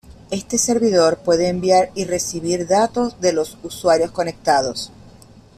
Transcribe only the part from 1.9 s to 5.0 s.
y recibir datos de los usuarios conectados.